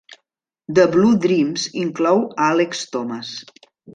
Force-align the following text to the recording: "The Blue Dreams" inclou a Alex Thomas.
"The 0.77 0.87
Blue 0.87 1.15
Dreams" 1.19 1.67
inclou 1.83 2.25
a 2.35 2.47
Alex 2.55 2.89
Thomas. 2.89 3.31